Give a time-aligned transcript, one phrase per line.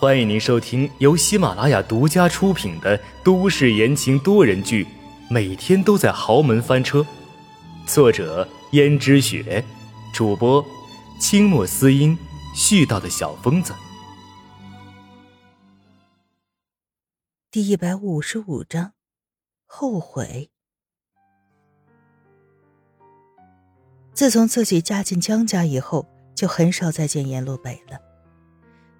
[0.00, 4.84] 欢迎您收听由喜马拉雅独家出品的都市言情多人剧
[5.28, 7.00] 《每天都在豪门翻车》，
[7.84, 9.64] 作者：胭脂雪，
[10.14, 10.64] 主播：
[11.18, 12.16] 清墨思音，
[12.54, 13.74] 絮叨的小疯子。
[17.50, 18.92] 第一百五十五章，
[19.66, 20.48] 后悔。
[24.14, 26.06] 自从自己嫁进江家以后，
[26.36, 28.07] 就很少再见阎洛北了。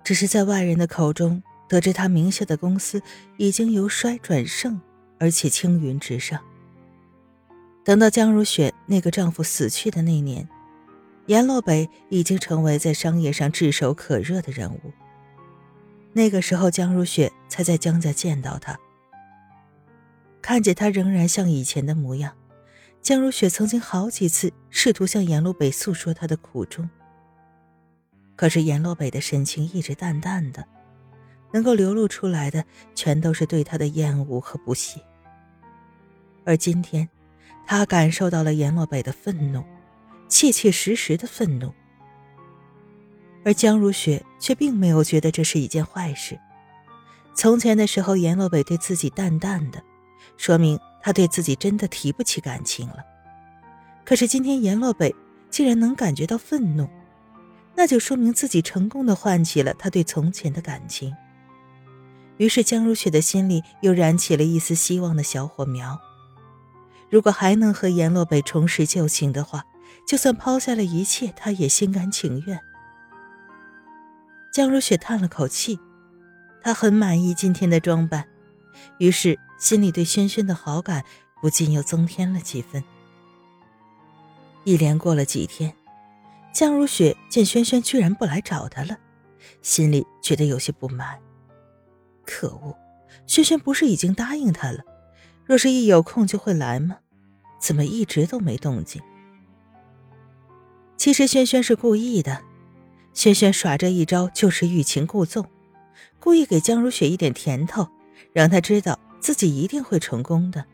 [0.09, 3.03] 只是在外人的口中得知他名下的公司
[3.37, 4.81] 已经由衰转盛，
[5.19, 6.43] 而且青云直上。
[7.85, 10.49] 等到江如雪那个丈夫死去的那年，
[11.27, 14.81] 阎洛北已经成为在商业上炙手可热的人物。
[16.15, 18.79] 那个时候，江如雪才在江家见到他，
[20.41, 22.33] 看见他仍然像以前的模样。
[23.03, 26.89] 江如雪曾经好几次试图向阎洛北诉说她的苦衷。
[28.39, 30.65] 可是阎洛北的神情一直淡淡的，
[31.53, 32.65] 能够流露出来的
[32.95, 35.01] 全都是对他的厌恶和不屑。
[36.45, 37.09] 而今天，
[37.67, 39.65] 他感受到了阎洛北的愤怒，
[40.29, 41.75] 切切实实的愤怒。
[43.45, 46.39] 而江如雪却并没有觉得这是一件坏事。
[47.35, 49.83] 从前的时候，阎洛北对自己淡淡的，
[50.37, 52.99] 说明他对自己真的提不起感情了。
[54.05, 55.13] 可是今天，阎洛北
[55.51, 56.89] 竟然能感觉到愤怒。
[57.79, 61.15] 那就说明自己成功的唤起了他对从前的感情。
[62.37, 65.97] 于是江如雪的心里又燃起了一丝希望的小火苗。
[67.09, 69.65] 如果还能和阎洛北重拾旧情的话，
[70.09, 72.61] 就算抛下了一切，她也心甘情愿。
[74.53, 75.79] 江如雪叹了口气，
[76.61, 78.27] 她很满意今天的装扮，
[78.99, 81.05] 于是心里对轩轩的好感
[81.41, 82.83] 不禁又增添了几分。
[84.65, 85.73] 一连过了几天。
[86.59, 88.99] 江如雪见轩轩居然不来找她了，
[89.63, 91.17] 心里觉得有些不满。
[92.27, 92.77] 可恶，
[93.29, 94.83] 轩轩不是已经答应他了，
[95.45, 96.99] 若是一有空就会来吗？
[97.61, 99.01] 怎么一直都没动静？
[100.97, 102.43] 其实轩轩是故意的，
[103.15, 105.47] 轩轩耍这一招就是欲擒故纵，
[106.19, 107.87] 故意给江如雪一点甜头，
[108.33, 110.65] 让她知道自己一定会成功的，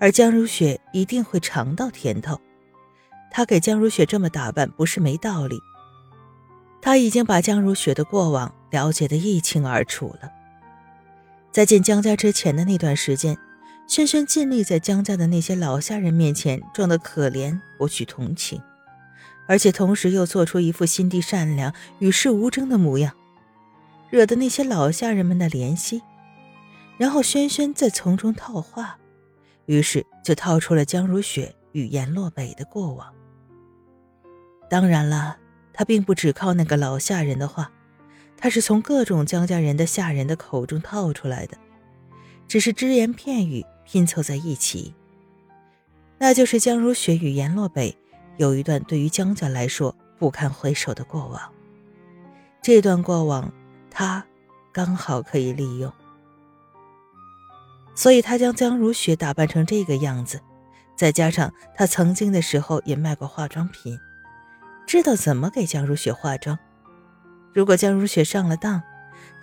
[0.00, 2.40] 而江如雪一定会尝到甜头。
[3.30, 5.60] 他给江如雪这么打扮不是没道理。
[6.80, 10.30] 他已经把江如雪的过往了解的一清二楚了。
[11.50, 13.36] 在进江家之前的那段时间，
[13.88, 18.62] 轩轩尽力在江家的那些老下人面前装得可怜，博取同情，
[19.48, 23.12] 而且同时又做出一副心地善良、与世无争的模样，
[24.10, 26.02] 惹得那些老下人们的怜惜。
[26.96, 28.98] 然后轩轩再从中套话，
[29.66, 33.12] 于是就套出了江如雪与阎洛北的过往。
[34.70, 35.38] 当然了，
[35.72, 37.70] 他并不只靠那个老下人的话，
[38.36, 41.56] 他是从各种江家人的下人的口中套出来的，
[42.46, 44.94] 只是只言片语拼凑在一起。
[46.18, 47.96] 那就是江如雪与阎洛北
[48.36, 51.40] 有一段对于江家来说不堪回首的过往，
[52.60, 53.52] 这段过往
[53.90, 54.26] 他
[54.72, 55.92] 刚好可以利用，
[57.94, 60.40] 所以他将江如雪打扮成这个样子，
[60.98, 63.96] 再加上他曾经的时候也卖过化妆品。
[64.84, 66.58] 知道怎么给江如雪化妆。
[67.54, 68.82] 如果江如雪上了当，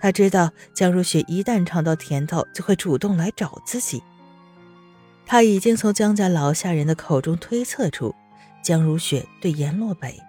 [0.01, 4.03] 他知道江如雪一旦尝到甜头，就会主动来找自己。
[5.25, 8.13] 他已经从江家老下人的口中推测出，
[8.61, 10.19] 江如雪对阎洛北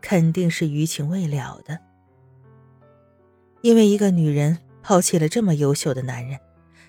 [0.00, 1.78] 肯定是余情未了的。
[3.60, 6.40] 因为一个女人抛弃了这么优秀的男人，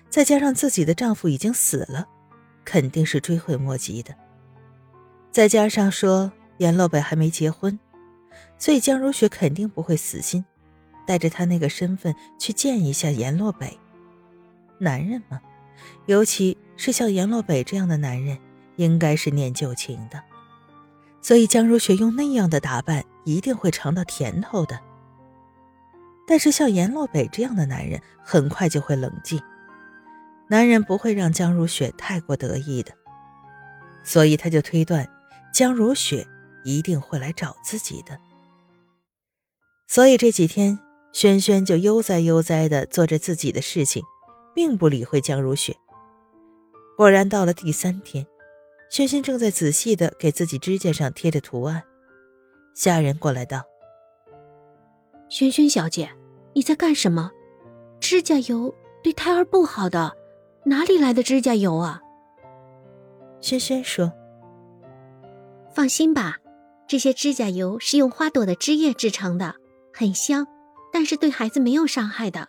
[0.08, 2.06] 再加上自己的丈夫已经死了，
[2.64, 4.14] 肯定是追悔莫及的。
[5.30, 6.32] 再加上说。
[6.58, 7.76] 阎洛北还没结婚，
[8.56, 10.44] 所以江如雪肯定不会死心，
[11.04, 13.76] 带着他那个身份去见一下阎洛北。
[14.78, 15.40] 男人嘛，
[16.06, 18.38] 尤其是像阎洛北这样的男人，
[18.76, 20.22] 应该是念旧情的，
[21.20, 24.78] 所以江如雪用那样的打扮，一定会尝到甜头的。
[26.28, 29.42] 但是像阎洛北这样的男人，很快就会冷静，
[30.52, 32.92] 男人不会让江如雪太过得意的，
[34.04, 35.08] 所以他就推断
[35.50, 36.28] 江如雪。
[36.64, 38.20] 一定会来找自己的，
[39.88, 40.78] 所以这几天，
[41.12, 44.04] 轩轩就悠哉悠哉的做着自己的事情，
[44.54, 45.74] 并不理会江如雪。
[46.96, 48.24] 果然，到了第三天，
[48.90, 51.82] 轩轩正在仔细的给自己指甲上贴着图案。
[52.76, 53.64] 下人过来道
[55.28, 56.08] ：“轩轩小姐，
[56.54, 57.32] 你在干什么？
[57.98, 58.72] 指甲油
[59.02, 60.16] 对胎儿不好的，
[60.64, 62.00] 哪里来的指甲油啊？”
[63.40, 64.12] 轩轩说
[65.74, 66.38] ：“放心吧。”
[66.88, 69.54] 这些指甲油是用花朵的汁液制成的，
[69.94, 70.46] 很香，
[70.92, 72.48] 但但是对孩子没有伤害的。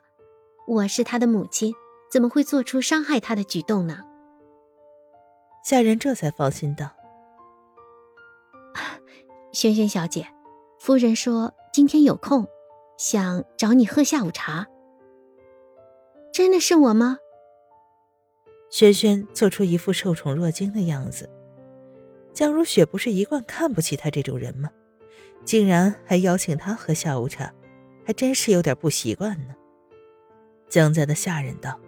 [0.67, 1.73] 我是他的母亲，
[2.11, 3.97] 怎么会做出伤害他的举动呢？
[5.65, 6.91] 下人这才放心道
[9.51, 10.27] ：“萱萱小姐，
[10.77, 12.45] 夫人说今天有空，
[12.95, 14.67] 想找你喝下午茶。
[16.31, 17.17] 真的是我吗？”
[18.73, 21.29] 萱萱做出一副受宠若惊的样子。
[22.33, 24.71] 江如雪不是一贯看不起他这种人吗？
[25.45, 27.53] 竟然还邀请他喝下午茶，
[28.03, 29.53] 还真是有点不习惯呢。
[30.69, 31.79] 江家的下人道：“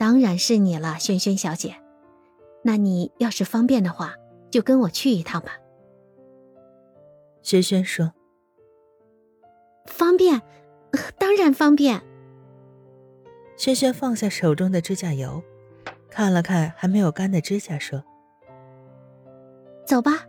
[0.00, 1.74] 当然是你了，萱萱小姐。
[2.62, 4.14] 那你要是方便的话，
[4.50, 5.58] 就跟我去一趟吧。”
[7.42, 8.14] 萱萱说
[9.84, 10.40] ：“方便，
[11.18, 12.02] 当然方便。”
[13.62, 15.40] 萱萱放下手中的指甲油，
[16.10, 18.02] 看了看还没有干的指甲，说
[19.86, 20.26] ：“走吧。”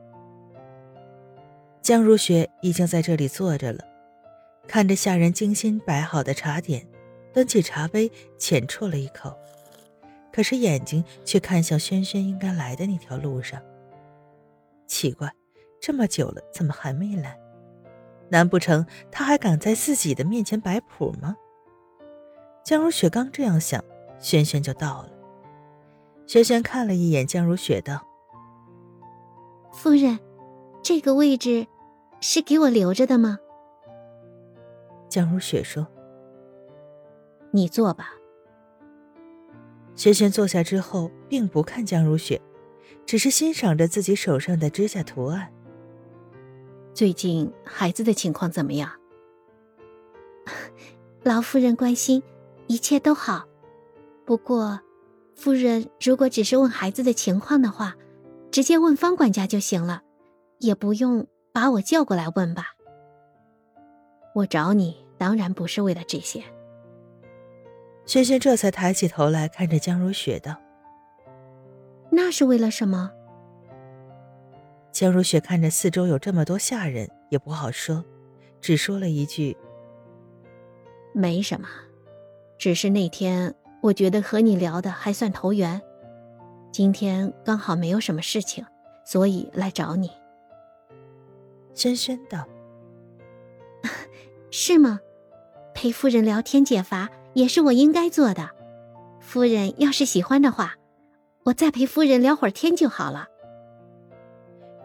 [1.81, 3.83] 江如雪已经在这里坐着了。
[4.67, 6.87] 看着下人精心摆好的茶点，
[7.33, 8.07] 端起茶杯
[8.37, 9.35] 浅啜了一口，
[10.31, 13.59] 可是眼睛却看向轩轩应该来的那条路上。
[14.85, 15.27] 奇怪，
[15.81, 17.35] 这么久了，怎么还没来？
[18.29, 21.35] 难不成他还敢在自己的面前摆谱吗？
[22.63, 23.83] 江如雪刚这样想，
[24.19, 25.09] 轩轩就到了。
[26.25, 28.07] 轩轩看了一眼江如雪，道
[29.73, 30.17] ：“夫人，
[30.81, 31.67] 这个位置
[32.21, 33.37] 是给我留着的吗？”
[35.09, 35.85] 江如雪说
[37.51, 38.13] ：“你坐吧。”
[39.95, 42.41] 轩轩坐下之后，并不看江如雪，
[43.05, 45.51] 只是欣赏着自己手上的指甲图案。
[46.93, 48.89] 最近孩子的情况怎么样？
[51.23, 52.23] 老夫人关心，
[52.67, 53.45] 一切都好。
[54.25, 54.79] 不过，
[55.35, 57.95] 夫人如果只是问孩子的情况的话，
[58.51, 60.01] 直接问方管家就行了，
[60.59, 62.67] 也不用把我叫过来问吧。
[64.35, 65.03] 我找你。
[65.15, 66.43] 当然不是为了这些。
[68.05, 70.53] 轩轩这才抬起头来看着江如雪道
[72.11, 73.09] ：“那是为了什么？”
[74.91, 78.03] 江如雪看着四周有这么多下人，也不好说，
[78.59, 79.55] 只说了一句
[81.15, 81.69] ：“没什么，
[82.63, 85.81] 只是那天我觉得和你聊的还算投缘，
[86.71, 88.65] 今天刚好没有什么事情，
[89.03, 90.09] 所以来找你。”
[91.75, 92.47] 深深的
[94.49, 95.01] ：“是吗？”
[95.75, 98.51] 陪夫人聊天解乏也是我应该做的。
[99.19, 100.75] 夫人要是喜欢的话，
[101.43, 103.27] 我再陪夫人聊会儿天就好了。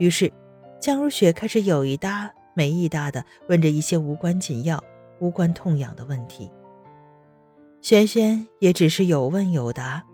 [0.00, 0.32] 于是，
[0.80, 4.82] 江如雪开始有一搭没一搭的问着一些无关紧要、
[5.20, 6.50] 无关痛痒的问题。
[7.80, 10.04] 轩轩也只是有问有答，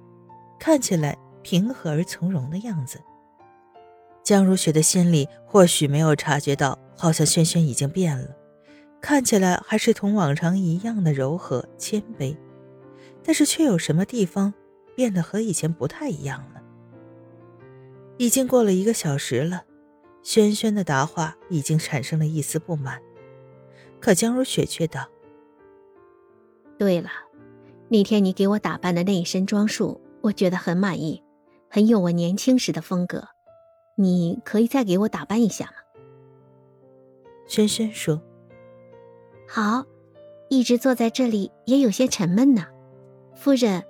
[0.58, 3.00] 看起来平和而从容的样子。
[4.22, 8.28] 江如雪的心里或许没有察觉到，好像轩轩已经变了。
[9.00, 12.36] 看起来还是同往常一样的柔和谦卑，
[13.22, 14.54] 但是却有什么地方
[14.94, 16.62] 变得和以前不太一样了。
[18.16, 19.64] 已经过了一个小时了，
[20.22, 23.02] 轩轩的答话已经产生了一丝不满，
[24.00, 25.06] 可江如雪却道
[26.78, 27.10] ：“对了，
[27.94, 31.22] 那天你给我打扮的那一身装束，我觉得很满意，
[31.70, 33.28] 很有我年轻时的风格。
[33.94, 35.74] 你可以再给我打扮一下吗？”
[37.46, 38.20] 轩轩说。
[39.48, 39.84] 好，
[40.48, 42.66] 一直坐在这里也有些沉闷呢。
[43.32, 43.84] 夫人，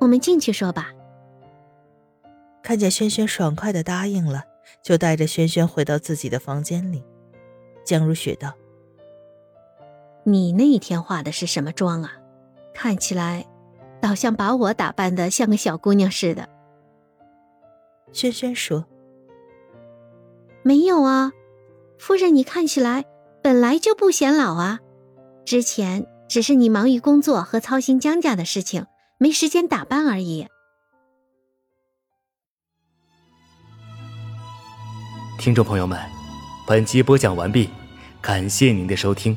[0.00, 0.92] 我们进去说吧。
[2.62, 4.44] 看见轩轩爽快的答应了，
[4.82, 7.02] 就带着轩轩回到自己的房间里。
[7.86, 8.52] 江如雪道
[10.24, 12.12] ：“你那一天化的是什么妆啊？
[12.74, 13.46] 看起来，
[14.00, 16.48] 倒像把我打扮的像个小姑娘似的。”
[18.12, 18.86] 轩轩说
[20.62, 21.32] ：“没有啊，
[21.98, 23.04] 夫人，你看起来
[23.42, 24.80] 本来就不显老啊。”
[25.44, 28.86] 之前只是你忙于工作和操心江家的事情，
[29.18, 30.46] 没时间打扮而已。
[35.38, 36.00] 听众朋友们，
[36.66, 37.70] 本集播讲完毕，
[38.20, 39.36] 感谢您的收听。